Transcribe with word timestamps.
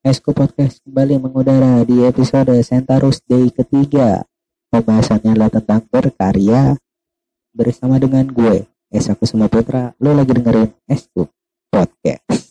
Esku 0.00 0.32
Podcast 0.32 0.80
kembali 0.80 1.20
mengudara 1.20 1.84
di 1.84 2.00
episode 2.08 2.56
Sentarus 2.64 3.20
Day 3.20 3.52
ketiga. 3.52 4.24
Pembahasannya 4.72 5.36
adalah 5.36 5.52
tentang 5.52 5.84
berkarya 5.92 6.80
bersama 7.52 8.00
dengan 8.00 8.24
gue, 8.32 8.64
Esa 8.88 9.12
Kusuma. 9.12 9.44
Lo 10.00 10.16
lagi 10.16 10.32
dengerin 10.32 10.72
Esku 10.88 11.28
Podcast. 11.68 12.49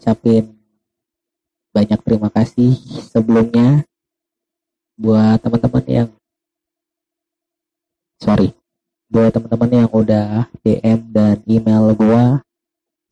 Ngucapin 0.00 0.56
banyak 1.76 2.00
terima 2.00 2.32
kasih 2.32 2.72
sebelumnya 3.12 3.84
buat 4.96 5.36
teman-teman 5.44 5.84
yang 5.84 6.08
sorry 8.16 8.56
buat 9.12 9.28
teman-teman 9.28 9.84
yang 9.84 9.90
udah 9.92 10.48
DM 10.64 11.04
dan 11.12 11.36
email 11.44 11.92
gue 11.92 12.24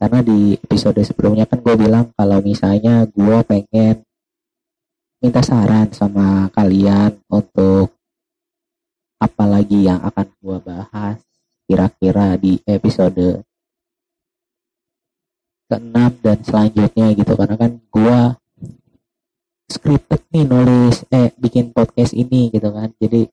karena 0.01 0.19
di 0.25 0.57
episode 0.57 0.97
sebelumnya 1.05 1.45
kan 1.45 1.61
gue 1.61 1.77
bilang 1.77 2.09
kalau 2.17 2.41
misalnya 2.41 3.05
gue 3.05 3.39
pengen 3.45 4.01
minta 5.21 5.45
saran 5.45 5.93
sama 5.93 6.49
kalian 6.57 7.21
untuk 7.29 7.93
apalagi 9.21 9.93
yang 9.93 10.01
akan 10.01 10.25
gue 10.41 10.59
bahas 10.65 11.21
kira-kira 11.69 12.41
di 12.41 12.57
episode 12.65 13.45
ke-6 15.69 15.97
dan 16.25 16.39
selanjutnya 16.43 17.07
gitu. 17.15 17.33
Karena 17.37 17.57
kan 17.61 17.73
gue 17.79 18.19
scripted 19.69 20.25
nih 20.33 20.45
nulis 20.49 21.05
eh 21.13 21.31
bikin 21.37 21.77
podcast 21.77 22.17
ini 22.17 22.49
gitu 22.49 22.73
kan. 22.73 22.89
Jadi 22.97 23.29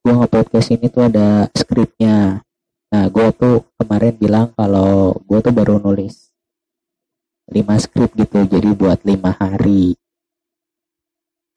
gue 0.00 0.12
nge-podcast 0.12 0.68
ini 0.76 0.86
tuh 0.92 1.08
ada 1.08 1.48
skripnya. 1.56 2.44
Nah 2.92 3.04
gue 3.08 3.28
tuh 3.34 3.64
kemarin 3.80 4.14
bilang 4.16 4.46
kalau 4.52 5.16
gue 5.24 5.38
tuh 5.40 5.52
baru 5.52 5.80
nulis 5.80 6.30
5 7.50 7.58
skrip 7.82 8.12
gitu. 8.14 8.46
Jadi 8.46 8.68
buat 8.76 9.02
lima 9.02 9.34
hari. 9.34 9.96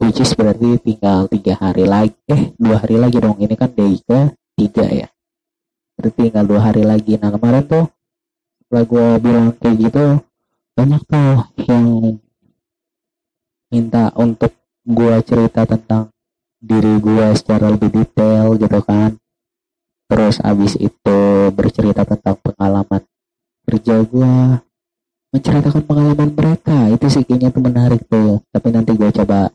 Which 0.03 0.19
is 0.19 0.35
berarti 0.35 0.81
tinggal 0.83 1.31
tiga 1.31 1.55
hari 1.55 1.87
lagi. 1.87 2.17
Eh 2.27 2.51
dua 2.59 2.81
hari 2.83 2.99
lagi 2.99 3.23
dong. 3.23 3.39
Ini 3.39 3.55
kan 3.55 3.71
day 3.71 3.95
ke 4.03 4.35
tiga 4.59 4.83
ya. 4.89 5.07
Berarti 5.95 6.27
tinggal 6.27 6.43
dua 6.43 6.59
hari 6.59 6.83
lagi. 6.83 7.15
Nah 7.15 7.31
kemarin 7.31 7.63
tuh 7.63 7.87
setelah 8.73 8.89
gue 8.89 9.07
bilang 9.21 9.47
kayak 9.61 9.77
gitu 9.85 10.05
banyak 10.73 11.01
tuh 11.05 11.45
yang 11.69 12.17
minta 13.69 14.09
untuk 14.17 14.49
gue 14.81 15.13
cerita 15.21 15.61
tentang 15.69 16.09
diri 16.57 16.97
gue 16.97 17.37
secara 17.37 17.69
lebih 17.69 17.93
detail 17.93 18.57
gitu 18.57 18.81
kan. 18.81 19.13
Terus 20.09 20.41
abis 20.41 20.81
itu 20.81 21.19
bercerita 21.53 22.01
tentang 22.01 22.33
pengalaman 22.41 23.05
kerja 23.69 24.01
gue 24.09 24.33
menceritakan 25.29 25.85
pengalaman 25.85 26.33
mereka. 26.33 26.89
Itu 26.89 27.13
sih 27.13 27.21
kayaknya 27.29 27.53
tuh 27.53 27.61
menarik 27.61 28.01
tuh. 28.09 28.41
Tapi 28.49 28.73
nanti 28.73 28.97
gue 28.97 29.09
coba 29.21 29.53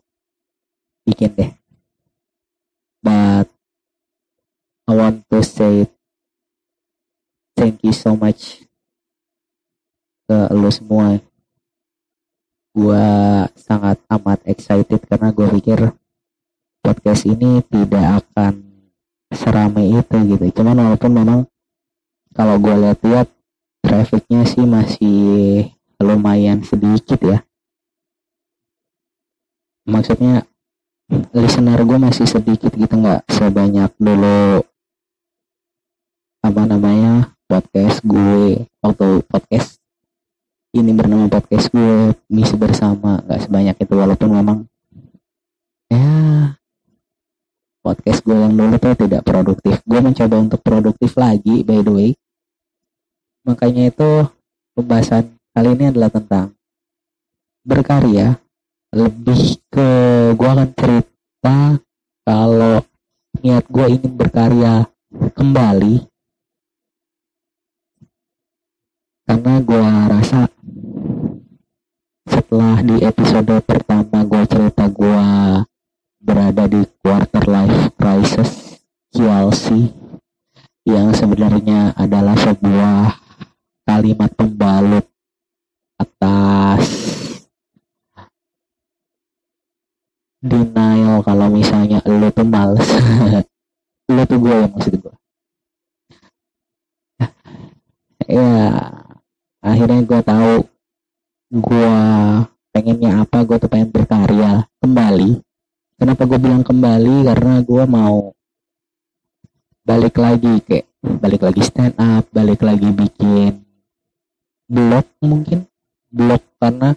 bikin 1.03 1.35
deh. 1.35 1.51
But 3.03 3.51
I 4.87 4.93
want 4.95 5.27
to 5.35 5.43
say 5.43 5.91
thank 7.59 7.83
you 7.83 7.91
so 7.91 8.15
much 8.15 8.68
ke 10.29 10.39
lu 10.53 10.69
semua. 10.69 11.17
Gua 12.77 13.09
sangat 13.57 13.99
amat 14.13 14.45
excited 14.45 15.01
karena 15.09 15.33
gue 15.33 15.49
pikir 15.57 15.79
podcast 16.85 17.25
ini 17.25 17.65
tidak 17.67 18.23
akan 18.23 18.63
seramai 19.33 19.89
itu 19.89 20.17
gitu. 20.37 20.45
Cuman 20.61 20.77
walaupun 20.77 21.11
memang 21.17 21.41
kalau 22.37 22.61
gue 22.61 22.71
lihat-lihat 22.71 23.29
trafficnya 23.83 24.45
sih 24.45 24.63
masih 24.69 25.21
lumayan 25.99 26.63
sedikit 26.63 27.19
ya. 27.25 27.43
Maksudnya 29.89 30.45
listener 31.33 31.81
gue 31.89 31.99
masih 31.99 32.29
sedikit 32.29 32.69
gitu 32.77 32.95
nggak 33.01 33.25
sebanyak 33.33 33.89
dulu 33.97 34.61
apa 36.45 36.63
namanya 36.69 37.33
podcast 37.49 38.05
gue 38.05 38.69
waktu 38.85 39.09
podcast 39.25 39.81
ini 40.79 40.95
bernama 40.95 41.27
podcast 41.27 41.69
gue 41.75 42.15
misi 42.31 42.55
bersama 42.55 43.19
nggak 43.27 43.41
sebanyak 43.45 43.77
itu 43.83 43.95
walaupun 43.99 44.31
memang 44.31 44.59
ya 45.91 46.55
podcast 47.89 48.21
gue 48.21 48.37
yang 48.37 48.53
dulu 48.53 48.77
tuh 48.77 48.95
tidak 49.01 49.23
produktif. 49.25 49.81
Gue 49.89 50.01
mencoba 50.05 50.37
untuk 50.37 50.61
produktif 50.61 51.17
lagi 51.17 51.65
by 51.65 51.81
the 51.81 51.93
way. 51.93 52.11
Makanya 53.49 53.89
itu 53.89 54.29
pembahasan 54.77 55.33
kali 55.57 55.73
ini 55.73 55.85
adalah 55.89 56.13
tentang 56.13 56.53
berkarya. 57.65 58.37
Lebih 58.93 59.61
ke 59.73 59.89
gue 60.37 60.49
akan 60.49 60.71
cerita 60.77 61.57
kalau 62.29 62.85
niat 63.41 63.65
gue 63.69 63.87
ingin 63.89 64.13
berkarya 64.17 64.85
kembali. 65.33 66.05
Karena 69.29 69.55
gue 69.61 69.89
rasa 70.09 70.49
setelah 72.49 72.81
di 72.81 72.97
episode 73.05 73.61
pertama 73.61 74.25
gue 74.25 74.41
cerita 74.49 74.89
gue 74.89 75.29
berada 76.17 76.65
di 76.65 76.81
quarter 77.05 77.45
life 77.45 77.93
crisis 77.93 78.81
QLC 79.13 79.93
yang 80.89 81.13
sebenarnya 81.13 81.93
adalah 81.93 82.33
sebuah 82.41 83.21
kalimat 83.85 84.33
pembalut 84.33 85.05
atas 86.01 86.89
denial 90.41 91.21
kalau 91.21 91.53
misalnya 91.53 92.01
lu 92.09 92.33
tuh 92.33 92.49
males. 92.49 92.89
Lu 94.09 94.25
tuh 94.25 94.41
gue 94.41 94.55
yang 94.57 94.73
maksud 94.73 94.97
gue 94.97 95.15
ya 98.41 98.57
akhirnya 99.61 100.01
gue 100.01 100.21
tahu 100.25 100.78
gue 101.49 101.97
pengennya 102.73 103.25
apa 103.25 103.45
gue 103.45 103.57
tuh 103.57 103.71
pengen 103.73 103.91
berkarya 103.91 104.69
kembali. 104.81 105.41
Kenapa 105.99 106.23
gue 106.29 106.39
bilang 106.39 106.63
kembali? 106.63 107.27
Karena 107.27 107.55
gue 107.65 107.85
mau 107.89 108.33
balik 109.83 110.21
lagi 110.21 110.61
kayak 110.63 110.87
balik 111.01 111.43
lagi 111.49 111.63
stand 111.65 111.97
up 111.97 112.29
balik 112.29 112.61
lagi 112.61 112.93
bikin 112.93 113.65
blog 114.69 115.09
mungkin. 115.25 115.65
Blog 116.09 116.41
karena 116.57 116.97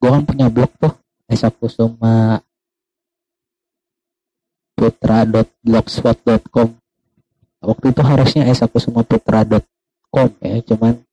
gue 0.00 0.08
kan 0.08 0.24
punya 0.24 0.48
blog 0.48 0.72
tuh 0.80 0.96
Esa 1.28 1.52
Kusuma 1.52 2.40
putra.blogspot.com 4.80 6.72
waktu 7.60 7.86
itu 7.92 8.00
harusnya 8.00 8.48
esakusumaputra.com 8.48 10.28
ya 10.40 10.64
cuman 10.64 11.04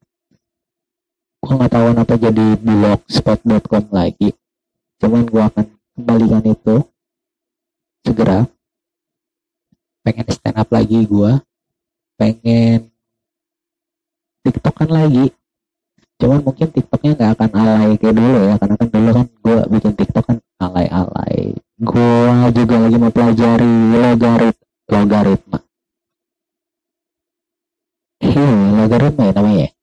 gue 1.48 1.56
nggak 1.56 1.72
tahu 1.72 1.88
apa 1.96 2.14
jadi 2.20 2.46
blogspot.com 2.60 3.86
lagi. 3.96 4.36
Cuman 5.00 5.24
gue 5.24 5.40
akan 5.40 5.66
kembalikan 5.96 6.44
itu 6.44 6.76
segera. 8.04 8.44
Pengen 10.04 10.28
stand 10.28 10.60
up 10.60 10.68
lagi 10.68 11.08
gue 11.08 11.32
pengen 12.20 12.92
tiktokan 14.44 14.92
lagi. 14.92 15.32
Cuman 16.20 16.44
mungkin 16.44 16.68
tiktoknya 16.68 17.16
nggak 17.16 17.32
akan 17.40 17.50
alay 17.56 17.92
kayak 17.96 18.16
dulu 18.20 18.40
ya 18.44 18.56
karena 18.60 18.76
kan 18.76 18.88
dulu 18.92 19.10
kan 19.16 19.26
gue 19.32 19.58
bikin 19.72 19.94
tiktok 19.96 20.24
kan 20.28 20.38
alay-alay. 20.60 21.56
Gue 21.80 22.28
juga 22.52 22.76
lagi 22.76 22.98
mau 23.00 23.14
pelajari 23.16 23.74
logarit 23.96 24.58
logaritma. 24.92 25.60
Iya 28.20 28.48
logaritma 28.84 29.24
ya 29.32 29.34
namanya 29.40 29.77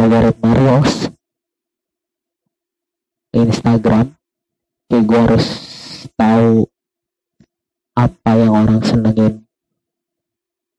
logaritma 0.00 0.50
reels 0.56 1.12
Instagram. 3.36 4.16
Kayak 4.88 5.04
gue 5.06 5.20
harus 5.20 5.46
tahu 6.16 6.66
apa 7.94 8.30
yang 8.32 8.52
orang 8.56 8.80
senengin 8.80 9.44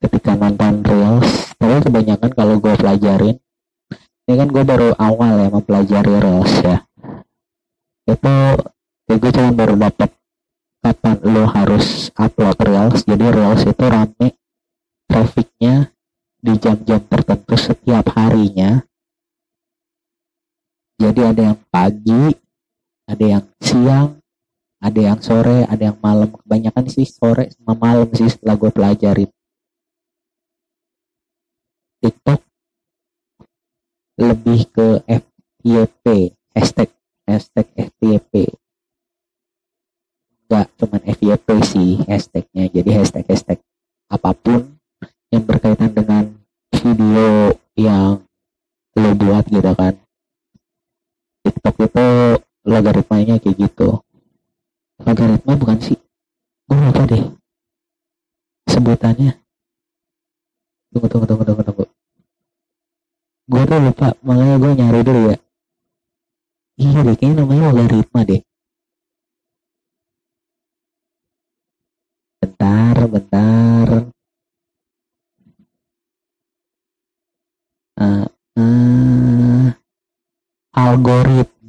ketika 0.01 0.33
nonton 0.33 0.81
reels. 0.83 1.53
Tapi 1.55 1.85
kebanyakan 1.85 2.31
kalau 2.33 2.55
gue 2.57 2.73
pelajarin 2.73 3.37
ini 4.25 4.35
kan 4.37 4.49
gue 4.49 4.63
baru 4.65 4.89
awal 4.97 5.37
ya 5.37 5.47
mempelajari 5.53 6.13
reels 6.17 6.53
ya. 6.65 6.77
Itu 8.09 8.33
ya 9.05 9.15
gue 9.15 9.31
cuma 9.31 9.51
baru 9.53 9.77
dapat 9.77 10.09
kapan 10.81 11.17
lo 11.21 11.45
harus 11.45 12.09
upload 12.17 12.57
reels. 12.65 13.05
Jadi 13.05 13.25
reels 13.29 13.63
itu 13.69 13.85
rame 13.85 14.27
trafficnya 15.05 15.93
di 16.41 16.57
jam-jam 16.57 16.99
tertentu 17.05 17.53
setiap 17.53 18.17
harinya 18.17 18.81
jadi 21.01 21.33
ada 21.33 21.41
yang 21.49 21.59
pagi 21.73 22.23
ada 23.09 23.25
yang 23.25 23.43
siang 23.57 24.21
ada 24.81 24.99
yang 25.01 25.19
sore 25.21 25.65
ada 25.65 25.83
yang 25.93 25.97
malam. 26.01 26.29
Kebanyakan 26.29 26.85
sih 26.89 27.09
sore 27.09 27.49
sama 27.53 27.73
malam 27.77 28.09
sih 28.13 28.29
setelah 28.29 28.57
gue 28.57 28.71
pelajarin. 28.73 29.29
TikTok 32.01 32.41
lebih 34.21 34.69
ke 34.69 34.87
FYP 35.05 36.05
hashtag 36.53 36.89
hashtag 37.25 37.67
FYP 37.77 38.57
nggak 40.49 40.67
cuman 40.77 41.01
FYP 41.17 41.47
sih 41.65 41.91
hashtagnya. 42.05 42.69
Jadi 42.69 42.89
hashtag 42.93 43.25
hashtag 43.25 43.59
apa 44.09 44.33
pun 44.37 44.77
yang 45.33 45.45
berkaitan 45.45 45.93
dengan 45.93 46.23
video 46.73 47.55
yang 47.77 48.21
lo 48.97 49.09
buat 49.15 49.47
gitu 49.47 49.71
kan 49.77 49.95
itu 51.87 52.05
logaritmanya 52.67 53.41
kayak 53.41 53.57
gitu. 53.57 54.01
Logaritma 55.01 55.53
bukan 55.57 55.77
sih? 55.81 55.97
Gue 56.69 56.77
lupa 56.77 57.03
deh. 57.09 57.23
Sebutannya. 58.69 59.33
Tunggu 60.93 61.07
tunggu 61.09 61.25
tunggu 61.25 61.43
tunggu 61.47 61.63
tunggu. 61.65 61.85
Gue 63.51 63.63
tuh 63.67 63.79
lupa 63.81 64.07
makanya 64.21 64.55
gue 64.61 64.71
nyari 64.77 65.01
dulu 65.01 65.21
ya. 65.33 65.37
Iya 66.81 66.99
deh 67.05 67.15
kayaknya 67.17 67.43
namanya 67.43 67.75
logaritma 67.75 68.21
deh. 68.25 68.41
Bentar 72.41 72.97
bentar. 73.09 73.89
Uh, 78.01 78.25
uh, 78.57 79.69
algoritma 80.73 81.60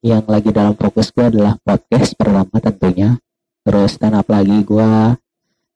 yang 0.02 0.26
lagi 0.26 0.50
dalam 0.50 0.74
fokus 0.74 1.14
gue 1.14 1.30
adalah 1.30 1.54
podcast 1.62 2.18
pertama 2.18 2.58
tentunya 2.58 3.22
terus 3.62 3.94
stand 3.94 4.18
up 4.18 4.26
lagi 4.26 4.62
gue 4.66 4.90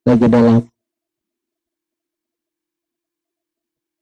lagi 0.06 0.26
dalam 0.26 0.62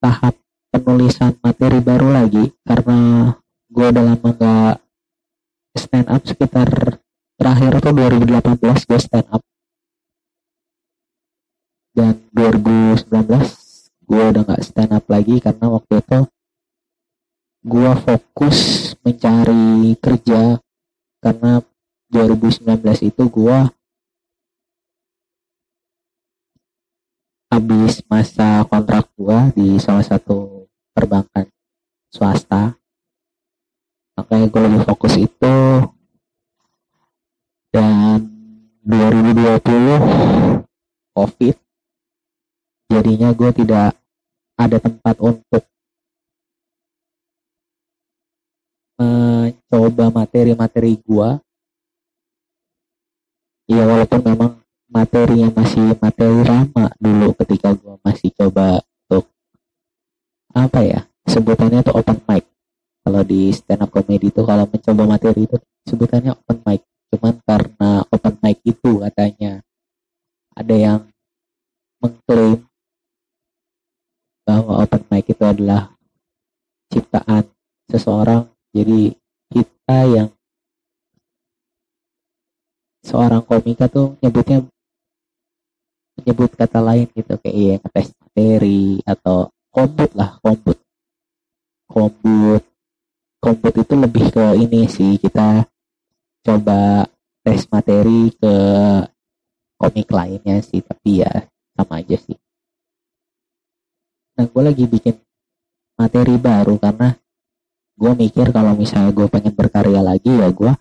tahap 0.05 0.37
penulisan 0.69 1.33
materi 1.41 1.81
baru 1.81 2.13
lagi 2.13 2.53
karena 2.67 3.33
gue 3.73 3.87
udah 3.89 4.05
lama 4.05 4.31
gak 4.37 4.77
stand 5.75 6.09
up 6.13 6.23
sekitar 6.29 7.01
terakhir 7.41 7.83
tuh 7.83 7.93
2018 7.97 8.89
gue 8.89 9.01
stand 9.01 9.29
up. 9.33 9.43
Dan 11.95 12.21
2019 12.35 13.07
gue 14.05 14.23
udah 14.35 14.43
gak 14.45 14.63
stand 14.63 14.93
up 14.93 15.05
lagi 15.09 15.41
karena 15.41 15.67
waktu 15.73 15.95
itu 16.05 16.19
gue 17.65 17.93
fokus 18.05 18.59
mencari 19.01 19.97
kerja 19.97 20.61
karena 21.25 21.65
2019 22.15 23.11
itu 23.11 23.23
gue 23.27 23.59
habis 27.51 28.07
masa 28.07 28.63
kontrak 28.71 29.11
gue 29.19 29.39
di 29.59 29.69
salah 29.83 30.07
satu 30.07 30.71
perbankan 30.95 31.51
swasta. 32.15 32.79
Makanya 34.15 34.47
gue 34.47 34.61
lebih 34.63 34.83
fokus 34.87 35.19
itu. 35.19 35.57
Dan 37.75 38.31
2020 38.87 40.63
covid 41.19 41.57
jadinya 42.87 43.35
gue 43.35 43.51
tidak 43.51 43.99
ada 44.55 44.79
tempat 44.79 45.19
untuk 45.19 45.67
mencoba 48.95 50.15
materi-materi 50.15 51.03
gue 51.03 51.29
ya 53.71 53.83
walaupun 53.89 54.21
memang 54.25 54.51
materinya 54.89 55.49
masih 55.53 55.97
materi 55.99 56.41
lama 56.45 56.93
dulu 57.01 57.35
ketika 57.41 57.75
gue 57.75 57.95
masih 58.05 58.31
coba 58.37 58.85
apa 60.55 60.81
ya 60.87 61.03
sebutannya 61.27 61.83
itu 61.83 61.93
open 61.93 62.19
mic. 62.31 62.47
Kalau 63.05 63.21
di 63.27 63.51
stand 63.53 63.85
up 63.85 63.91
comedy 63.91 64.31
itu 64.31 64.41
kalau 64.47 64.65
mencoba 64.71 65.03
materi 65.05 65.45
itu 65.45 65.59
sebutannya 65.85 66.33
open 66.33 66.59
mic. 66.63 66.81
Cuman 67.11 67.35
karena 67.43 67.91
open 68.09 68.35
mic 68.41 68.57
itu 68.63 69.03
katanya 69.03 69.61
ada 70.55 70.75
yang 70.79 71.01
mengklaim 71.99 72.63
bahwa 74.47 74.73
open 74.87 75.03
mic 75.11 75.27
itu 75.27 75.45
adalah 75.45 75.91
ciptaan 76.95 77.51
seseorang. 77.91 78.47
Jadi 78.71 79.11
kita 79.51 79.99
yang 80.07 80.29
seorang 83.05 83.45
komika 83.45 83.87
tuh 83.93 84.17
nyebutnya 84.25 84.65
menyebut 86.17 86.57
kata 86.57 86.81
lain 86.81 87.07
gitu 87.13 87.37
kayak 87.37 87.55
iya 87.55 87.75
ngetes 87.77 88.17
materi 88.17 88.99
atau 89.05 89.53
kombut 89.69 90.11
lah 90.17 90.41
kombut. 90.41 90.79
Kombut. 91.85 92.63
Kombut 93.45 93.75
itu 93.77 93.95
lebih 93.95 94.25
ke 94.33 94.45
ini 94.57 94.89
sih 94.89 95.21
kita 95.21 95.69
coba 96.41 97.05
tes 97.45 97.69
materi 97.69 98.33
ke 98.33 98.55
komik 99.77 100.09
lainnya 100.09 100.65
sih 100.65 100.81
tapi 100.81 101.21
ya 101.21 101.33
sama 101.77 102.01
aja 102.01 102.17
sih. 102.17 102.39
Nah 104.35 104.49
gue 104.49 104.63
lagi 104.65 104.85
bikin 104.89 105.15
materi 106.01 106.41
baru 106.41 106.81
karena 106.81 107.13
gue 107.95 108.13
mikir 108.17 108.51
kalau 108.51 108.75
misalnya 108.75 109.13
gue 109.15 109.27
pengen 109.31 109.55
berkarya 109.55 110.01
lagi 110.03 110.33
ya 110.33 110.49
gue 110.51 110.73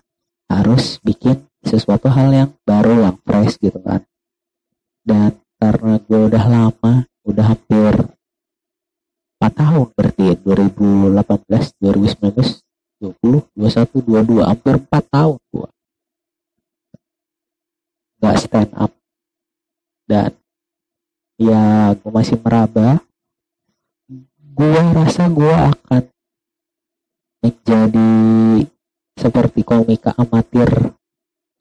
harus 0.50 0.98
bikin 1.04 1.46
sesuatu 1.64 2.06
hal 2.12 2.30
yang 2.30 2.50
baru 2.62 3.10
yang 3.10 3.16
fresh 3.24 3.58
gitu 3.58 3.80
kan. 3.80 4.04
Dan 5.04 5.36
karena 5.60 6.00
gue 6.00 6.20
udah 6.28 6.44
lama 6.44 6.94
udah 7.24 7.44
hampir 7.56 7.92
4 9.40 9.48
tahun 9.48 9.86
berarti 9.96 10.36
2018 10.44 11.80
2019 11.80 12.64
20 13.00 13.48
21 13.56 14.44
22 14.44 14.44
hampir 14.44 14.74
4 14.76 14.88
tahun 15.08 15.38
gue 15.52 15.68
nggak 18.20 18.36
stand 18.40 18.72
up. 18.72 18.92
Dan 20.08 20.32
ya 21.36 21.92
gue 21.92 22.10
masih 22.12 22.40
meraba. 22.40 23.00
Gue 24.54 24.80
rasa 24.94 25.26
gue 25.28 25.50
akan 25.50 26.02
menjadi 27.44 28.12
seperti 29.18 29.60
komika 29.66 30.16
amatir 30.16 30.96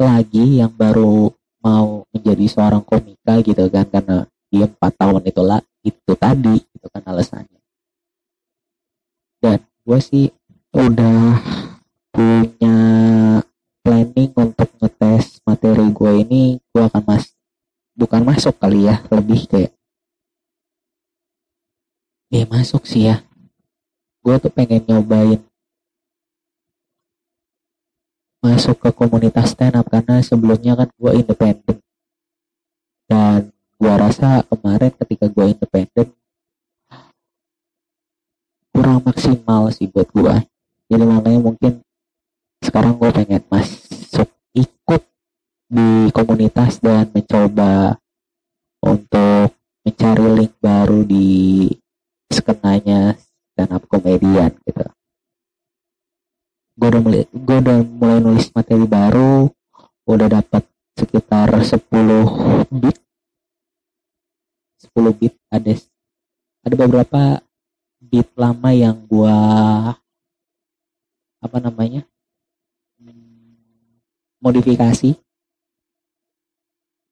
lagi 0.04 0.60
yang 0.60 0.72
baru 0.76 1.32
mau 1.64 2.04
menjadi 2.12 2.46
seorang 2.52 2.84
komika 2.84 3.40
gitu 3.40 3.72
kan 3.72 3.88
karena 3.88 4.28
dia 4.52 4.68
empat 4.68 4.94
tahun 5.00 5.24
itulah 5.24 5.60
itu 5.82 6.14
tadi 6.20 6.60
itu 6.60 6.88
kan 6.92 7.04
alasannya. 7.08 7.62
Dan 9.40 9.60
gue 9.64 10.00
sih 10.04 10.28
udah 10.76 11.40
punya 12.14 12.78
planning 13.84 14.32
untuk 14.36 14.70
ngetes 14.80 15.42
materi 15.48 15.88
gue 15.90 16.12
ini 16.24 16.44
gue 16.72 16.84
akan 16.84 17.04
mas 17.04 17.34
bukan 17.98 18.22
masuk 18.24 18.56
kali 18.60 18.88
ya 18.88 19.02
lebih 19.12 19.46
kayak 19.50 19.72
eh 22.34 22.46
masuk 22.50 22.84
sih 22.90 23.08
ya. 23.08 23.22
Gue 24.24 24.40
tuh 24.40 24.50
pengen 24.50 24.82
nyobain 24.88 25.40
masuk 28.44 28.76
ke 28.76 28.90
komunitas 28.92 29.56
stand 29.56 29.80
up 29.80 29.88
karena 29.88 30.20
sebelumnya 30.20 30.76
kan 30.76 30.92
gue 31.00 31.12
independen 31.16 31.80
dan 33.08 33.56
gue 33.80 33.94
rasa 33.96 34.44
kemarin 34.52 34.92
ketika 35.00 35.32
gue 35.32 35.46
independen 35.56 36.08
kurang 38.76 39.00
maksimal 39.08 39.72
sih 39.72 39.88
buat 39.88 40.12
gue 40.12 40.36
jadi 40.92 41.04
makanya 41.08 41.40
mungkin 41.40 41.74
sekarang 42.60 43.00
gue 43.00 43.10
pengen 43.16 43.44
masuk 43.48 44.28
ikut 44.52 45.02
di 45.72 46.12
komunitas 46.12 46.84
dan 46.84 47.08
mencoba 47.16 47.96
untuk 48.84 49.56
mencari 49.88 50.28
link 50.36 50.54
baru 50.60 51.08
di 51.08 51.72
skenanya 52.28 53.16
stand 53.56 53.72
up 53.72 53.84
komedian 53.88 54.52
gitu 54.68 54.93
gue 56.84 56.92
udah 56.92 57.00
mulai 57.00 57.24
gue 57.32 57.58
udah 57.64 57.80
mulai 57.80 58.20
nulis 58.20 58.52
materi 58.52 58.84
baru 58.84 59.48
udah 60.04 60.28
dapat 60.28 60.68
sekitar 61.00 61.48
10 61.64 61.80
bit. 62.76 63.00
10 64.92 65.16
bit 65.16 65.32
ada 65.48 65.80
ada 66.68 66.76
beberapa 66.76 67.40
bit 68.04 68.28
lama 68.36 68.76
yang 68.76 69.00
gua 69.08 69.40
apa 71.40 71.58
namanya 71.64 72.04
modifikasi 74.44 75.16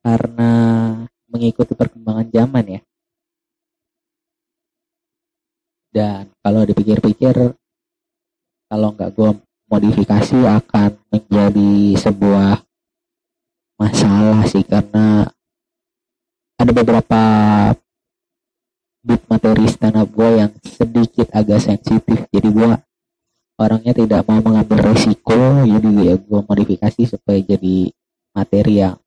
karena 0.03 0.51
mengikuti 1.31 1.71
perkembangan 1.79 2.27
zaman 2.27 2.75
ya. 2.75 2.81
Dan 5.95 6.27
kalau 6.43 6.67
dipikir-pikir 6.67 7.55
kalau 8.67 8.89
nggak 8.91 9.15
gue 9.15 9.31
modifikasi 9.71 10.37
akan 10.43 10.99
menjadi 11.07 11.95
sebuah 11.95 12.59
masalah 13.79 14.43
sih 14.45 14.67
karena 14.67 15.31
ada 16.59 16.71
beberapa 16.75 17.21
bit 19.01 19.25
materi 19.25 19.65
stand 19.65 19.97
up 19.97 20.11
gue 20.13 20.29
yang 20.37 20.51
sedikit 20.61 21.33
agak 21.33 21.63
sensitif. 21.63 22.29
Jadi 22.29 22.49
gue 22.53 22.69
orangnya 23.57 23.93
tidak 23.97 24.21
mau 24.29 24.43
mengambil 24.43 24.93
resiko 24.93 25.65
jadi 25.65 25.89
ya 26.05 26.15
gue 26.21 26.39
modifikasi 26.45 27.01
supaya 27.17 27.41
jadi 27.41 27.89
materi 28.37 28.85
yang 28.85 28.99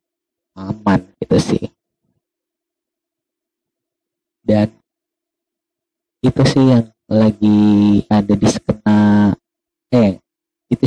aman 0.59 1.07
gitu 1.23 1.39
sih. 1.39 1.65
Dan 4.45 4.69
itu 6.21 6.43
sih 6.45 6.65
yang 6.73 6.91
lagi 7.09 7.61
ada 8.11 8.35
di 8.35 8.49
skena 8.49 9.24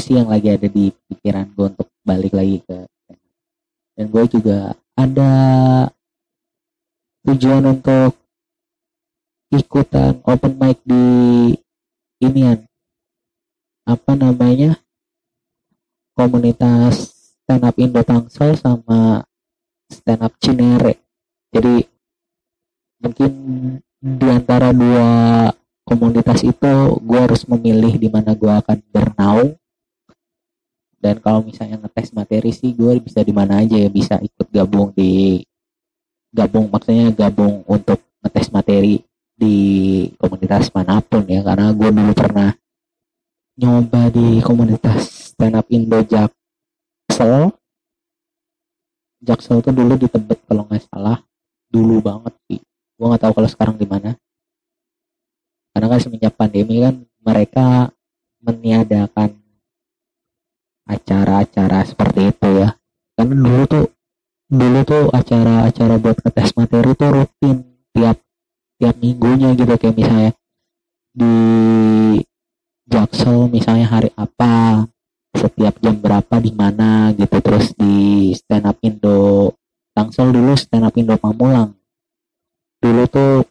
sih 0.08 0.16
yang 0.16 0.32
lagi 0.32 0.56
ada 0.56 0.72
di 0.72 0.88
pikiran 1.12 1.52
gue 1.52 1.68
untuk 1.68 1.92
balik 2.08 2.32
lagi 2.32 2.64
ke 2.64 2.88
dan 3.98 4.06
gue 4.08 4.24
juga 4.32 4.78
ada 4.96 5.34
tujuan 7.28 7.66
untuk 7.66 8.16
ikutan 9.52 10.22
open 10.22 10.54
mic 10.56 10.78
di 10.86 11.04
inian. 12.22 12.62
Apa 13.90 14.14
namanya? 14.14 14.78
Komunitas 16.14 17.14
stand 17.42 17.66
up 17.66 17.76
Indo 17.82 18.06
Tangsel 18.06 18.54
sama 18.54 19.26
stand 19.90 20.22
up 20.22 20.34
Cinere. 20.38 21.02
Jadi 21.50 21.82
mungkin 23.02 23.32
di 23.98 24.28
antara 24.30 24.70
dua 24.74 25.10
komunitas 25.88 26.46
itu 26.46 27.02
gue 27.02 27.20
harus 27.20 27.50
memilih 27.50 27.98
di 27.98 28.14
mana 28.14 28.38
gue 28.38 28.52
akan 28.52 28.78
bernaung 28.94 29.58
dan 30.98 31.22
kalau 31.22 31.46
misalnya 31.46 31.77
ngetes 31.77 32.10
materi 32.13 32.50
sih 32.50 32.74
gue 32.74 32.98
bisa 32.98 33.22
di 33.22 33.34
mana 33.34 33.62
aja 33.62 33.77
ya 33.77 33.89
bisa 33.89 34.18
ikut 34.18 34.50
gabung 34.50 34.89
di 34.98 35.46
gabung 36.34 36.68
maksudnya 36.70 37.13
gabung 37.13 37.62
untuk 37.70 38.01
ngetes 38.22 38.50
materi 38.50 39.01
di 39.38 39.56
komunitas 40.18 40.74
mana 40.74 40.98
pun 41.00 41.24
ya. 41.30 41.46
Karena 41.46 41.70
gue 41.72 41.89
dulu 41.94 42.12
pernah 42.18 42.50
nyoba 43.58 44.10
di 44.10 44.42
komunitas 44.42 45.34
stand 45.34 45.56
up 45.56 45.70
Indo 45.70 46.01
Jaksel. 46.01 47.54
Jaksel 49.22 49.62
tuh 49.62 49.74
dulu 49.74 49.94
di 49.98 50.10
Tebet 50.10 50.42
kalau 50.50 50.66
nggak 50.66 50.89
salah. 50.89 51.22
Dulu 51.70 52.01
banget 52.01 52.34
sih. 52.50 52.60
Gue 52.98 53.06
nggak 53.06 53.24
tahu 53.30 53.34
kalau 53.38 53.50
sekarang 53.50 53.77
di 53.77 53.86
mana. 53.86 54.18
Karena 55.72 55.88
kan 55.94 56.00
semenjak 56.01 56.34
pandemi 56.34 56.82
kan 56.82 57.06
mereka 57.22 57.94
meniadakan 58.42 59.38
acara-acara 60.88 61.84
seperti 61.84 62.32
itu 62.32 62.48
ya. 62.63 62.70
Karena 63.13 63.36
dulu 63.36 63.63
tuh 63.67 63.86
dulu 64.48 64.79
tuh 64.88 65.03
acara-acara 65.12 65.96
buat 66.00 66.17
ngetes 66.24 66.56
materi 66.56 66.91
tuh 66.96 67.10
rutin 67.12 67.58
tiap 67.91 68.17
tiap 68.79 68.96
minggunya 68.98 69.53
gitu. 69.53 69.74
Kayak 69.75 69.96
misalnya 70.00 70.32
di 71.12 71.34
Jaksel 72.88 73.51
misalnya 73.51 73.88
hari 73.91 74.10
apa 74.15 74.88
setiap 75.36 75.75
jam 75.84 76.00
berapa 76.00 76.39
di 76.39 76.56
mana 76.56 77.12
gitu. 77.13 77.38
Terus 77.44 77.75
di 77.75 78.32
stand 78.34 78.65
up 78.65 78.79
Indo 78.82 79.53
Tangsel 79.98 80.29
dulu 80.29 80.53
stand 80.53 80.86
up 80.86 80.96
Indo 80.96 81.17
Pamulang. 81.17 81.74
Dulu 82.77 83.03
tuh 83.10 83.41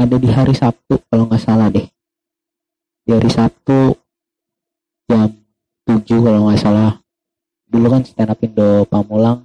ada 0.00 0.16
di 0.18 0.28
hari 0.32 0.56
Sabtu 0.56 0.98
kalau 1.06 1.28
nggak 1.28 1.44
salah 1.44 1.68
deh. 1.70 1.86
Di 3.04 3.10
hari 3.12 3.30
Sabtu 3.30 3.94
7 5.84 6.24
kalau 6.24 6.48
nggak 6.48 6.60
salah. 6.60 6.96
Dulu 7.68 7.86
kan 7.92 8.02
stand 8.08 8.32
up 8.32 8.40
Indo 8.40 8.88
Pamulang 8.88 9.44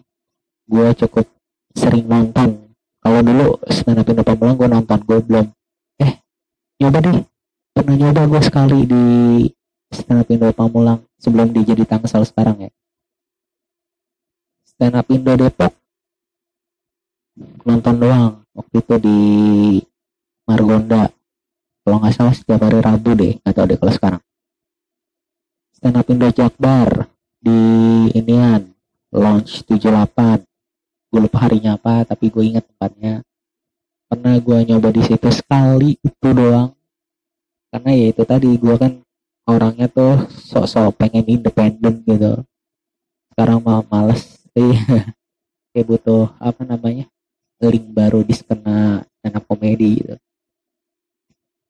gue 0.69 0.87
cukup 0.95 1.27
sering 1.75 2.07
nonton. 2.07 2.71
Kalau 3.03 3.19
dulu 3.19 3.59
stand 3.67 3.99
up 3.99 4.07
Indo 4.07 4.23
Pamulang 4.23 4.55
gue 4.55 4.69
nonton 4.71 4.99
gue 5.03 5.19
belum. 5.19 5.45
Eh 5.99 6.11
nyoba 6.79 6.99
deh. 7.03 7.19
Pernah 7.75 7.95
nyoba 7.99 8.21
gue 8.27 8.41
sekali 8.43 8.79
di 8.87 9.03
stand 9.91 10.23
up 10.23 10.29
Indo 10.31 10.47
Pamulang 10.55 11.03
sebelum 11.19 11.51
dia 11.51 11.75
jadi 11.75 11.83
Tangsel 11.83 12.23
sekarang 12.23 12.69
ya. 12.69 12.71
Stand 14.63 14.95
up 14.95 15.07
Indo 15.11 15.35
Depok 15.35 15.75
nonton 17.67 17.95
doang. 17.99 18.33
Waktu 18.55 18.75
itu 18.79 18.95
di 18.99 19.19
Margonda. 20.47 21.11
Kalau 21.83 21.97
nggak 21.99 22.15
salah 22.15 22.35
setiap 22.35 22.63
hari 22.63 22.79
Rabu 22.79 23.11
deh 23.17 23.33
atau 23.43 23.65
deh 23.67 23.75
kalau 23.75 23.91
sekarang 23.91 24.21
stand 25.79 25.95
up 25.95 26.11
Indo 26.11 26.27
Jakbar 26.27 27.07
di 27.39 27.55
inian 28.11 28.67
launch 29.15 29.63
78 29.63 30.43
gue 31.09 31.19
lupa 31.23 31.39
harinya 31.47 31.79
apa 31.79 32.03
tapi 32.03 32.27
gue 32.27 32.43
ingat 32.43 32.67
tempatnya. 32.67 33.23
Pernah 34.11 34.35
gue 34.43 34.57
nyoba 34.67 34.91
di 34.91 35.01
situ 35.07 35.31
sekali 35.31 35.95
itu 35.95 36.27
doang. 36.35 36.75
Karena 37.71 37.91
ya 37.95 38.05
itu 38.11 38.23
tadi 38.27 38.59
gue 38.59 38.75
kan 38.75 38.91
orangnya 39.47 39.87
tuh 39.87 40.27
sok-sok 40.27 40.99
pengen 40.99 41.25
independen 41.31 42.03
gitu. 42.03 42.43
Sekarang 43.31 43.63
mah 43.63 43.79
males 43.87 44.35
sih. 44.51 44.75
Kayak 45.71 45.85
butuh 45.87 46.35
apa 46.43 46.67
namanya 46.67 47.07
link 47.63 47.87
baru 47.95 48.19
di 48.19 48.35
skena 48.35 48.99
stand 49.23 49.39
komedi 49.47 50.03
gitu. 50.03 50.15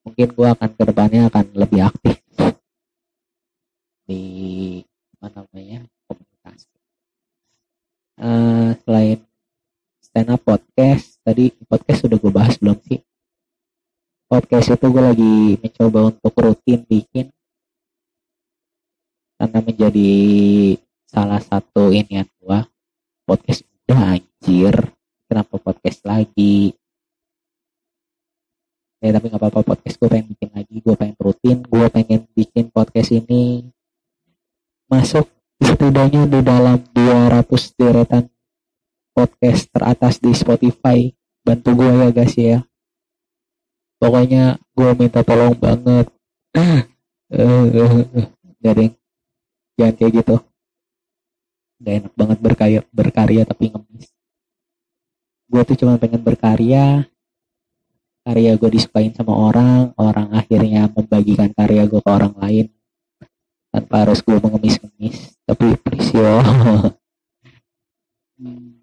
Mungkin 0.09 0.27
gue 0.33 0.47
akan 0.49 0.69
ke 0.73 0.83
depannya 0.89 1.21
akan 1.29 1.45
lebih 1.53 1.85
aktif 1.85 2.17
di 4.09 4.81
apa 5.21 5.29
namanya 5.37 5.85
komunitas. 6.09 6.65
Uh, 8.17 8.73
selain 8.81 9.21
stand 10.01 10.33
up 10.33 10.41
podcast 10.41 11.21
tadi 11.21 11.53
podcast 11.69 12.09
sudah 12.09 12.17
gue 12.17 12.33
bahas 12.33 12.57
belum 12.57 12.81
sih? 12.89 13.05
Podcast 14.25 14.73
itu 14.73 14.87
gue 14.89 15.03
lagi 15.05 15.33
mencoba 15.61 16.09
untuk 16.09 16.33
rutin 16.41 16.81
bikin. 16.89 17.29
Karena 19.37 19.61
menjadi 19.61 20.11
salah 21.05 21.39
satu 21.39 21.93
ini 21.93 22.25
yang 22.25 22.29
gue 22.41 22.59
podcast 23.29 23.61
udah 23.85 24.17
anjir. 24.17 24.75
Kenapa 25.29 25.61
podcast 25.61 26.01
lagi? 26.01 26.73
Ya 28.99 29.15
tapi 29.15 29.31
nggak 29.31 29.39
apa-apa 29.39 29.61
podcast 29.63 29.95
gue 30.01 30.09
pengen 30.09 30.27
bikin 30.33 30.49
lagi. 30.49 30.75
Gue 30.81 30.95
pengen 30.97 31.17
rutin 31.21 31.57
gue 31.61 31.85
pengen 31.93 32.21
bikin 32.33 32.65
podcast 32.73 33.13
ini 33.15 33.69
masuk 34.89 35.29
setidaknya 35.61 36.25
di 36.25 36.41
dalam 36.41 36.81
200 36.97 37.45
deretan 37.77 38.25
podcast 39.13 39.69
teratas 39.69 40.17
di 40.17 40.33
Spotify. 40.33 41.13
Bantu 41.45 41.69
gue 41.77 41.91
ya 41.93 42.09
guys 42.09 42.35
ya. 42.35 42.57
Pokoknya 44.01 44.57
gue 44.73 44.91
minta 44.97 45.21
tolong 45.21 45.53
banget. 45.53 46.09
Jadi 48.65 48.85
jangan 49.77 49.93
kayak 49.95 50.11
gitu. 50.25 50.35
Gak 51.79 51.93
enak 52.03 52.13
banget 52.17 52.37
berkarya 52.41 52.81
berkarya 52.89 53.43
tapi 53.45 53.69
ngemis. 53.69 54.09
Gue 55.47 55.61
tuh 55.69 55.77
cuma 55.77 56.01
pengen 56.01 56.25
berkarya. 56.25 57.05
Karya 58.25 58.51
gue 58.57 58.69
disukain 58.73 59.13
sama 59.13 59.37
orang. 59.37 59.93
Orang 60.01 60.33
akhirnya 60.33 60.89
membagikan 60.89 61.53
karya 61.53 61.85
gue 61.85 62.01
ke 62.01 62.09
orang 62.09 62.33
lain 62.41 62.73
tanpa 63.69 63.95
harus 64.05 64.19
gue 64.25 64.37
mengemis-ngemis 64.37 65.37
tapi 65.45 65.77
please 65.81 66.13
yo 66.13 66.41
hmm. 68.41 68.79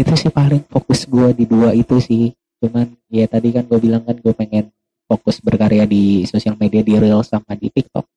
itu 0.00 0.12
sih 0.16 0.32
paling 0.32 0.64
fokus 0.64 1.04
gue 1.04 1.28
di 1.36 1.44
dua 1.44 1.76
itu 1.76 2.00
sih. 2.00 2.32
Cuman 2.60 2.88
ya 3.12 3.28
tadi 3.28 3.52
kan 3.52 3.68
gue 3.68 3.76
bilang 3.76 4.00
kan 4.00 4.16
gue 4.16 4.32
pengen 4.32 4.72
fokus 5.04 5.44
berkarya 5.44 5.84
di 5.84 6.24
sosial 6.24 6.56
media 6.56 6.80
di 6.80 6.96
reels 6.96 7.28
sama 7.28 7.52
di 7.52 7.68
tiktok. 7.68 8.08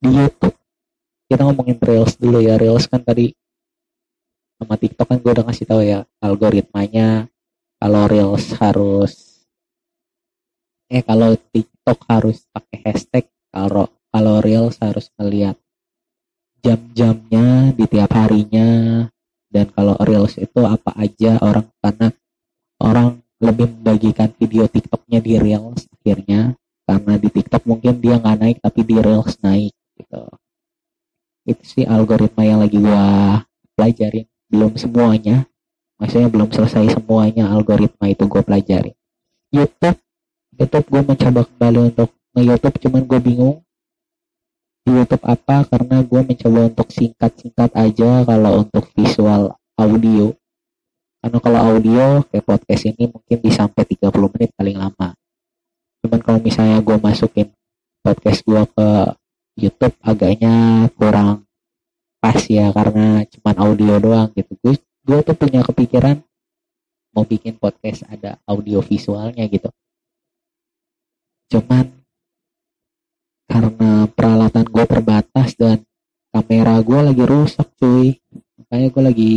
Di 0.00 0.08
youtube 0.08 0.56
kita 1.28 1.44
ngomongin 1.44 1.76
reels 1.84 2.16
dulu 2.16 2.40
ya. 2.40 2.56
Reels 2.56 2.88
kan 2.88 3.04
tadi 3.04 3.28
sama 4.56 4.80
tiktok 4.80 5.06
kan 5.08 5.18
gue 5.20 5.32
udah 5.36 5.44
ngasih 5.44 5.66
tahu 5.68 5.80
ya 5.84 6.08
algoritmanya. 6.24 7.28
Kalau 7.76 8.04
reels 8.08 8.46
harus 8.56 9.12
eh 10.92 11.00
kalau 11.04 11.34
TikTok 11.34 11.98
harus 12.08 12.44
pakai 12.52 12.78
hashtag 12.84 13.24
kalau 13.52 13.86
kalau 14.08 14.40
reels 14.40 14.80
harus 14.80 15.12
melihat 15.20 15.60
jam-jamnya 16.64 17.76
di 17.76 17.84
tiap 17.84 18.10
harinya. 18.16 19.04
Dan 19.52 19.68
kalau 19.68 20.00
reels 20.00 20.40
itu 20.40 20.64
apa 20.64 20.96
aja 20.96 21.36
orang 21.44 21.68
karena 21.84 22.08
orang 22.80 23.20
lebih 23.36 23.68
membagikan 23.68 24.32
video 24.40 24.64
TikToknya 24.64 25.20
di 25.20 25.36
reels 25.36 25.84
akhirnya. 25.92 26.56
Karena 26.88 27.14
di 27.20 27.28
TikTok 27.28 27.62
mungkin 27.68 28.00
dia 28.00 28.16
nggak 28.16 28.38
naik 28.40 28.58
tapi 28.64 28.80
di 28.82 28.96
reels 28.96 29.36
naik 29.44 29.76
gitu. 30.00 30.22
Itu 31.44 31.62
sih 31.68 31.84
algoritma 31.84 32.48
yang 32.48 32.64
lagi 32.64 32.80
gua 32.80 33.44
pelajarin. 33.76 34.24
Belum 34.48 34.72
semuanya. 34.80 35.44
Maksudnya 36.00 36.32
belum 36.32 36.50
selesai 36.50 36.98
semuanya 36.98 37.52
algoritma 37.52 38.10
itu 38.10 38.26
gue 38.26 38.42
pelajari 38.42 38.90
YouTube. 39.52 40.00
YouTube 40.56 40.86
gue 40.88 41.02
mencoba 41.14 41.40
kembali 41.46 41.78
untuk 41.92 42.10
nge-YouTube 42.32 42.76
cuman 42.88 43.02
gue 43.04 43.20
bingung. 43.20 43.56
Di 44.82 44.90
YouTube 44.90 45.24
apa? 45.28 45.62
Karena 45.68 46.02
gue 46.02 46.20
mencoba 46.26 46.60
untuk 46.66 46.88
singkat-singkat 46.90 47.70
aja 47.78 48.26
kalau 48.26 48.66
untuk 48.66 48.84
visual 48.98 49.54
audio. 49.78 50.34
Karena 51.22 51.38
kalau 51.38 51.60
audio 51.62 52.26
kayak 52.26 52.44
podcast 52.44 52.82
ini 52.90 53.06
mungkin 53.06 53.36
bisa 53.38 53.62
sampai 53.62 53.86
30 53.86 54.10
menit 54.10 54.50
paling 54.58 54.74
lama. 54.74 55.14
Cuman 56.02 56.18
kalau 56.18 56.38
misalnya 56.42 56.82
gue 56.82 56.96
masukin 56.98 57.46
podcast 58.02 58.42
gue 58.42 58.62
ke 58.74 58.88
YouTube 59.62 59.94
agaknya 60.02 60.88
kurang 60.98 61.46
pas 62.18 62.38
ya 62.50 62.74
karena 62.74 63.22
cuman 63.28 63.56
audio 63.62 63.94
doang 64.02 64.28
gitu. 64.34 64.50
Gue 64.58 64.74
gue 65.06 65.18
tuh 65.22 65.36
punya 65.38 65.62
kepikiran 65.62 66.18
mau 67.14 67.22
bikin 67.22 67.54
podcast 67.60 68.02
ada 68.10 68.42
audio 68.48 68.82
visualnya 68.82 69.46
gitu. 69.46 69.70
Cuman 71.54 72.01
gue 74.72 74.84
terbatas 74.88 75.52
dan 75.60 75.84
kamera 76.32 76.80
gue 76.80 77.00
lagi 77.12 77.24
rusak 77.28 77.68
cuy. 77.76 78.16
Makanya 78.56 78.88
gue 78.88 79.02
lagi 79.04 79.34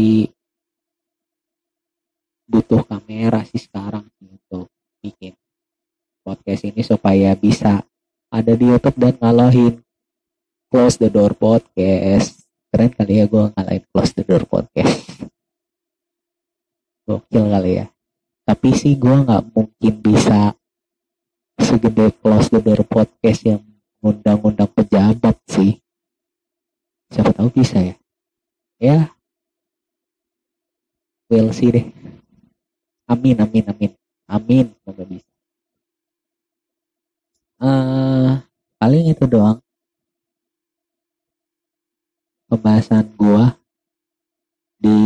butuh 2.47 2.87
kamera 2.87 3.43
sih 3.43 3.59
sekarang 3.59 4.07
untuk 4.23 4.71
bikin 5.03 5.35
podcast 6.23 6.63
ini 6.63 6.81
supaya 6.87 7.35
bisa 7.35 7.83
ada 8.31 8.53
di 8.55 8.65
YouTube 8.71 8.95
dan 8.95 9.19
ngalahin 9.19 9.83
close 10.71 10.95
the 11.03 11.11
door 11.11 11.35
podcast. 11.35 12.47
Keren 12.71 12.95
kali 12.95 13.19
ya 13.19 13.25
gue 13.27 13.51
ngalahin 13.51 13.83
close 13.91 14.15
the 14.15 14.23
door 14.23 14.47
podcast. 14.47 15.03
Gokil 17.03 17.45
kali 17.51 17.83
ya. 17.83 17.85
Tapi 18.47 18.71
sih 18.71 18.95
gue 18.95 19.15
nggak 19.25 19.51
mungkin 19.51 19.93
bisa 19.99 20.55
segede 21.59 22.15
close 22.23 22.47
the 22.55 22.63
door 22.63 22.87
podcast 22.87 23.43
yang 23.43 23.74
undang-undang 24.05 24.69
pejabat 24.69 25.33
sih. 25.49 25.81
Siapa 27.09 27.33
tahu 27.33 27.49
bisa 27.49 27.81
ya? 27.81 27.95
Ya. 28.77 28.99
We'll 31.25 31.49
see 31.49 31.73
deh. 31.73 31.89
Amin 33.09 33.41
amin 33.41 33.65
amin. 33.65 33.91
Amin 34.29 34.65
semoga 34.77 35.03
bisa. 35.09 35.29
Uh, 37.57 38.45
paling 38.77 39.09
itu 39.09 39.25
doang. 39.25 39.57
Pembahasan 42.45 43.09
gua 43.17 43.57
di 44.77 44.97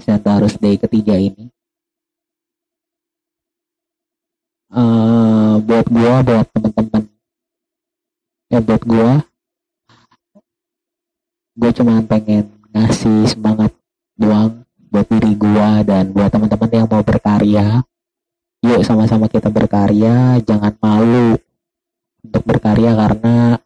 Centaurus 0.00 0.56
Day 0.56 0.80
ketiga 0.80 1.12
ini. 1.20 1.52
Uh, 4.70 5.60
buat 5.66 5.90
gua 5.92 6.22
buat 6.24 6.46
ya 8.50 8.58
buat 8.58 8.82
gua 8.82 9.22
gue 11.60 11.70
cuma 11.76 12.02
pengen 12.02 12.50
ngasih 12.72 13.26
semangat 13.30 13.74
doang 14.18 14.64
buat 14.90 15.06
diri 15.06 15.38
gua 15.38 15.86
dan 15.86 16.10
buat 16.10 16.34
teman-teman 16.34 16.70
yang 16.72 16.88
mau 16.90 17.02
berkarya. 17.06 17.86
Yuk 18.60 18.82
sama-sama 18.82 19.30
kita 19.30 19.48
berkarya. 19.48 20.42
Jangan 20.42 20.74
malu 20.82 21.38
untuk 22.20 22.42
berkarya 22.44 22.92
karena 22.92 23.56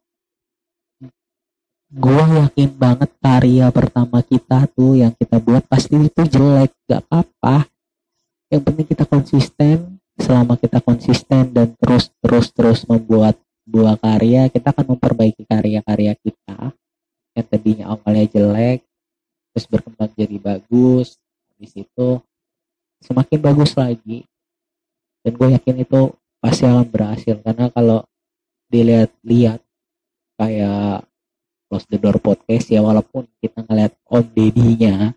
gue 1.94 2.24
yakin 2.44 2.70
banget 2.74 3.10
karya 3.22 3.66
pertama 3.70 4.18
kita 4.20 4.66
tuh 4.74 4.98
yang 4.98 5.14
kita 5.16 5.40
buat 5.40 5.64
pasti 5.66 5.96
itu 5.96 6.22
jelek. 6.28 6.70
Gak 6.86 7.02
apa-apa. 7.08 7.66
Yang 8.52 8.62
penting 8.70 8.86
kita 8.86 9.04
konsisten. 9.08 9.76
Selama 10.14 10.54
kita 10.54 10.78
konsisten 10.78 11.50
dan 11.50 11.74
terus 11.74 12.06
terus 12.22 12.46
terus 12.54 12.86
membuat 12.86 13.34
buah 13.64 13.96
karya 13.96 14.52
kita 14.52 14.76
akan 14.76 14.96
memperbaiki 14.96 15.48
karya-karya 15.48 16.12
kita 16.20 16.72
yang 17.34 17.46
tadinya 17.50 17.84
awalnya 17.96 18.26
jelek 18.30 18.84
terus 19.54 19.66
berkembang 19.70 20.10
jadi 20.18 20.36
bagus. 20.42 21.14
Di 21.54 21.70
situ 21.70 22.18
semakin 23.06 23.38
bagus 23.38 23.78
lagi. 23.78 24.26
Dan 25.22 25.32
gue 25.38 25.48
yakin 25.54 25.76
itu 25.86 26.00
pasti 26.42 26.66
akan 26.68 26.84
berhasil 26.90 27.40
karena 27.40 27.70
kalau 27.72 28.04
dilihat-lihat 28.68 29.62
kayak 30.36 31.06
Close 31.70 31.86
the 31.88 31.96
Door 31.96 32.20
Podcast 32.20 32.68
ya 32.68 32.84
walaupun 32.84 33.24
kita 33.40 33.64
ngeliat 33.64 33.96
Om 34.04 34.26
Dedinya 34.36 35.14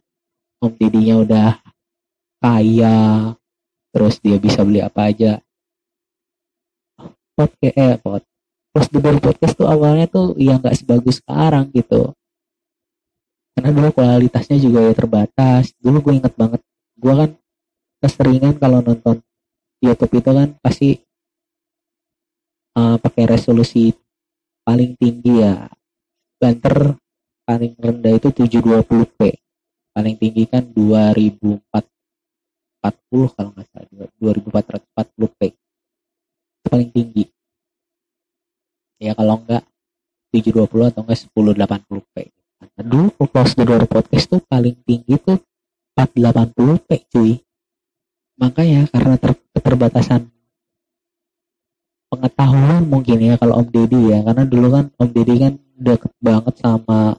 Om 0.63 0.73
Dedinya 0.79 1.15
udah 1.19 1.49
kaya 2.39 2.97
terus 3.91 4.21
dia 4.21 4.37
bisa 4.37 4.61
beli 4.61 4.79
apa 4.79 5.09
aja. 5.09 5.41
Podcast 7.33 7.75
eh 7.75 7.97
pod 7.97 8.23
The 8.85 9.01
Door 9.01 9.17
Podcast 9.17 9.57
tuh 9.57 9.65
awalnya 9.65 10.05
tuh 10.05 10.37
ya 10.37 10.61
nggak 10.61 10.77
sebagus 10.77 11.25
sekarang 11.25 11.73
gitu. 11.73 12.13
Karena 13.57 13.73
dulu 13.73 13.89
kualitasnya 13.97 14.61
juga 14.61 14.85
ya 14.85 14.93
terbatas. 14.93 15.73
Dulu 15.81 15.97
gue 16.05 16.13
inget 16.21 16.33
banget 16.37 16.61
gue 16.97 17.13
kan 17.13 17.29
keseringan 17.97 18.61
kalau 18.61 18.85
nonton 18.85 19.25
YouTube 19.81 20.21
itu 20.21 20.29
kan 20.29 20.53
pasti 20.61 21.01
uh, 22.77 23.01
pakai 23.01 23.25
resolusi 23.25 23.89
paling 24.61 24.93
tinggi 25.01 25.41
ya. 25.41 25.65
Banter 26.37 26.93
paling 27.47 27.73
rendah 27.81 28.13
itu 28.13 28.29
720p 28.29 29.41
paling 29.95 30.15
tinggi 30.19 30.43
kan 30.45 30.67
2440 30.75 31.87
kalau 33.33 33.49
nggak 33.55 33.67
salah 33.71 34.11
2440p 34.21 35.41
itu 35.49 36.67
paling 36.69 36.91
tinggi 36.91 37.23
ya 38.97 39.13
kalau 39.17 39.41
enggak 39.41 39.63
720 40.33 40.91
atau 40.93 41.01
enggak 41.05 41.19
1080p 41.33 42.15
nah, 42.57 42.83
dulu 42.83 43.09
close 43.29 43.53
the 43.53 43.63
door 43.63 43.85
podcast 43.85 44.25
tuh 44.29 44.41
paling 44.45 44.75
tinggi 44.85 45.17
tuh 45.21 45.37
480p 45.97 46.89
cuy. 47.09 47.41
Makanya 48.37 48.85
karena 48.93 49.17
ter 49.17 49.33
keterbatasan 49.57 50.29
pengetahuan 52.13 52.85
mungkin 52.85 53.17
ya 53.17 53.33
kalau 53.41 53.65
Om 53.65 53.67
Deddy 53.73 54.13
ya. 54.13 54.21
Karena 54.21 54.45
dulu 54.45 54.67
kan 54.69 54.85
Om 54.93 55.09
Deddy 55.09 55.35
kan 55.41 55.53
deket 55.73 56.13
banget 56.21 56.55
sama 56.61 57.17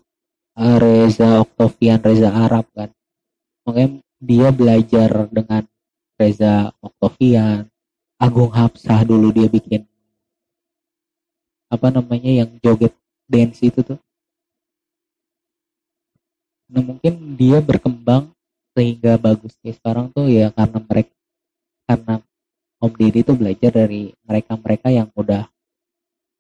eh, 0.55 0.77
Reza 0.79 1.43
Octavian 1.43 1.99
Reza 1.99 2.31
Arab 2.31 2.71
kan. 2.71 2.95
Makanya 3.67 3.99
dia 4.23 4.49
belajar 4.55 5.11
dengan 5.27 5.67
Reza 6.14 6.71
Octavian 6.79 7.67
Agung 8.23 8.55
Hapsah 8.55 9.03
dulu 9.03 9.35
dia 9.35 9.51
bikin 9.51 9.87
apa 11.68 11.88
namanya 11.92 12.44
yang 12.44 12.50
joget 12.64 12.96
dance 13.28 13.61
itu 13.61 13.85
tuh. 13.85 14.00
Nah 16.68 16.85
mungkin 16.85 17.37
dia 17.37 17.61
berkembang 17.61 18.33
sehingga 18.76 19.16
bagusnya 19.16 19.72
sekarang 19.76 20.12
tuh 20.12 20.28
ya 20.28 20.52
karena 20.52 20.81
mereka 20.85 21.14
karena 21.88 22.14
Om 22.78 22.92
Didi 22.94 23.20
tuh 23.26 23.35
belajar 23.35 23.74
dari 23.74 24.14
mereka-mereka 24.22 24.88
yang 24.92 25.09
udah 25.16 25.48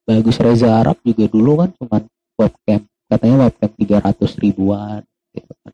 bagus. 0.06 0.38
Reza 0.38 0.70
Arab 0.70 1.00
juga 1.02 1.26
dulu 1.26 1.64
kan 1.64 1.70
cuma 1.80 1.96
webcam 2.38 2.86
katanya 3.08 3.36
webcam 3.48 3.70
300 3.74 4.44
ribuan 4.44 5.00
gitu 5.32 5.52
kan. 5.64 5.72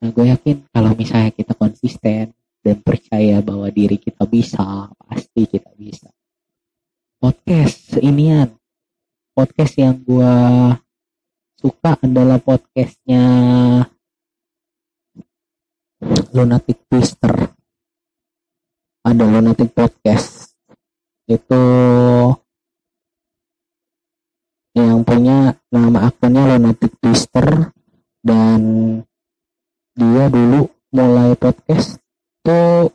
Nah 0.00 0.08
gue 0.14 0.24
yakin 0.30 0.56
kalau 0.70 0.90
misalnya 0.94 1.30
kita 1.34 1.52
konsisten 1.58 2.32
dan 2.64 2.76
percaya 2.80 3.42
bahwa 3.42 3.68
diri 3.68 3.98
kita 4.00 4.24
bisa 4.24 4.88
pasti 5.04 5.44
kita 5.44 5.74
bisa 5.76 6.13
podcast 7.24 7.96
seinian. 7.96 8.52
Podcast 9.32 9.80
yang 9.80 9.96
gue 10.04 10.36
suka 11.56 11.96
adalah 12.04 12.36
podcastnya 12.36 13.24
Lunatic 16.36 16.84
Twister. 16.84 17.48
Ada 19.08 19.24
Lunatic 19.24 19.72
Podcast. 19.72 20.52
Itu 21.24 21.64
yang 24.76 25.00
punya 25.08 25.56
nama 25.72 26.12
akunnya 26.12 26.60
Lunatic 26.60 26.92
Twister. 27.00 27.72
Dan 28.20 28.60
dia 29.96 30.28
dulu 30.28 30.68
mulai 30.92 31.32
podcast 31.40 31.96
tuh 32.44 32.92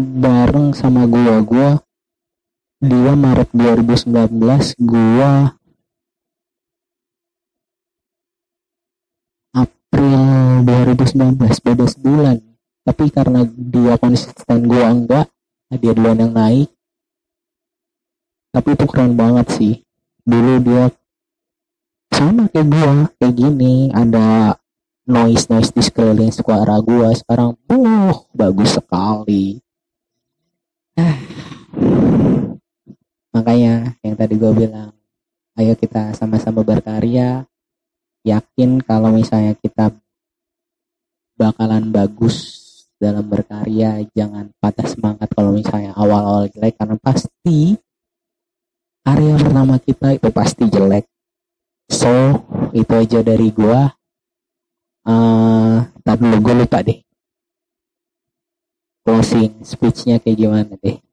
bareng 0.00 0.72
sama 0.72 1.04
gua. 1.04 1.44
Gua 1.44 1.85
dia 2.76 3.12
Maret 3.16 3.48
2019 3.56 4.76
gua 4.84 5.56
April 9.56 10.20
2019 10.68 11.40
beda 11.40 11.86
sebulan. 11.88 12.36
Tapi 12.86 13.04
karena 13.10 13.48
dia 13.48 13.96
konsisten 13.96 14.68
gue 14.68 14.84
enggak 14.84 15.26
dia 15.72 15.92
duluan 15.96 16.20
yang 16.20 16.36
naik. 16.36 16.68
Tapi 18.52 18.68
itu 18.76 18.84
keren 18.86 19.16
banget 19.16 19.46
sih. 19.56 19.74
Dulu 20.22 20.60
dia 20.62 20.92
sama 22.12 22.48
kayak 22.52 22.68
gue 22.70 22.92
kayak 23.18 23.34
gini 23.34 23.90
ada 23.92 24.56
noise 25.08 25.48
noise 25.52 25.72
di 25.72 25.82
sekeliling 25.84 26.32
suara 26.32 26.80
gue 26.80 27.08
sekarang 27.12 27.56
uh 27.68 28.16
bagus 28.32 28.78
sekali 28.78 29.60
makanya 33.36 33.92
yang 34.00 34.16
tadi 34.16 34.40
gue 34.40 34.48
bilang 34.56 34.96
ayo 35.60 35.76
kita 35.76 36.16
sama-sama 36.16 36.64
berkarya. 36.64 37.44
Yakin 38.24 38.82
kalau 38.82 39.12
misalnya 39.12 39.52
kita 39.60 39.92
bakalan 41.36 41.92
bagus 41.92 42.64
dalam 42.96 43.28
berkarya 43.28 44.02
jangan 44.16 44.50
patah 44.56 44.88
semangat 44.88 45.28
kalau 45.36 45.52
misalnya 45.52 45.92
awal-awal 45.94 46.48
jelek 46.48 46.80
karena 46.80 46.96
pasti 46.98 47.76
karya 49.04 49.36
pertama 49.36 49.76
kita 49.78 50.16
itu 50.16 50.28
pasti 50.32 50.64
jelek. 50.66 51.04
So 51.92 52.40
itu 52.74 52.92
aja 52.96 53.20
dari 53.20 53.52
gua. 53.52 53.94
Uh, 55.06 55.86
tapi 56.02 56.26
gue 56.26 56.54
lupa 56.56 56.82
deh. 56.82 56.98
Closing 59.06 59.62
speechnya 59.62 60.18
kayak 60.18 60.34
gimana 60.34 60.74
deh 60.82 61.05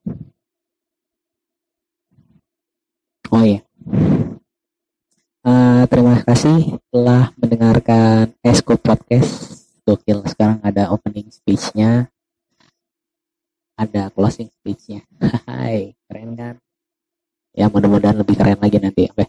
oh 3.33 3.41
ya 3.41 3.59
uh, 5.43 5.83
terima 5.89 6.21
kasih 6.23 6.79
telah 6.93 7.33
mendengarkan 7.35 8.31
Esko 8.45 8.79
Podcast. 8.79 9.65
Gokil 9.83 10.23
sekarang 10.31 10.63
ada 10.63 10.95
opening 10.95 11.27
speech-nya. 11.27 12.07
Ada 13.75 14.07
closing 14.15 14.47
speech-nya. 14.47 15.03
Hai 15.49 15.91
keren 16.07 16.39
kan? 16.39 16.55
Ya 17.51 17.67
mudah-mudahan 17.67 18.15
lebih 18.15 18.39
keren 18.39 18.57
lagi 18.63 18.79
nanti 18.79 19.11
ya 19.11 19.27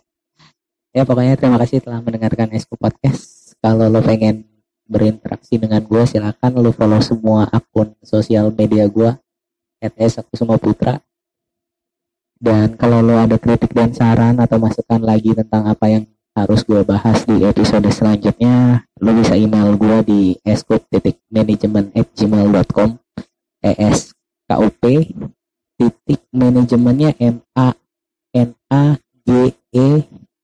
ya 0.95 1.03
pokoknya 1.03 1.35
terima 1.35 1.59
kasih 1.59 1.83
telah 1.83 1.99
mendengarkan 1.99 2.55
Esku 2.55 2.79
Podcast. 2.79 3.59
Kalau 3.59 3.90
lo 3.90 3.99
pengen 3.99 4.47
berinteraksi 4.87 5.59
dengan 5.59 5.83
gue 5.83 6.07
silakan 6.07 6.61
lo 6.61 6.71
follow 6.71 7.01
semua 7.03 7.51
akun 7.51 7.97
sosial 8.05 8.53
media 8.53 8.85
gue 8.87 9.11
@s 9.81 10.21
aku 10.21 10.37
semua 10.37 10.61
putra 10.61 11.01
dan 12.44 12.76
kalau 12.76 13.00
lo 13.00 13.16
ada 13.16 13.40
kritik 13.40 13.72
dan 13.72 13.96
saran 13.96 14.37
atau 14.37 14.61
masukan 14.61 15.00
lagi 15.00 15.33
tentang 15.33 15.64
apa 15.64 15.88
yang 15.88 16.04
harus 16.37 16.61
gue 16.68 16.85
bahas 16.85 17.24
di 17.24 17.40
episode 17.40 17.88
selanjutnya 17.88 18.85
lo 19.00 19.11
bisa 19.16 19.33
email 19.33 19.72
gue 19.80 19.98
di 20.04 20.20
eskup.manajemen 20.44 21.96
at 21.96 22.07
gmail.com 22.12 23.00
es 23.64 24.12
titik 25.74 26.20
manajemennya 26.30 27.16
m 27.16 27.40
a 27.57 27.72
n 28.37 28.50
a 28.68 28.83
g 29.24 29.57
e 29.72 29.88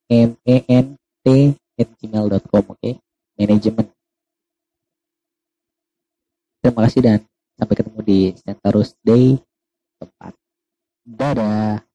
m 0.08 0.30
e 0.40 0.56
n 0.66 0.86
t 1.20 1.26
gmail.com 2.00 2.64
oke? 2.72 2.80
Okay? 2.80 2.94
manajemen. 3.40 3.88
Terima 6.60 6.80
kasih 6.84 7.00
dan 7.00 7.20
sampai 7.56 7.74
ketemu 7.76 8.00
di 8.04 8.20
Centerus 8.36 8.92
Day 9.00 9.40
tempat. 9.96 10.32
Dadah 11.08 11.89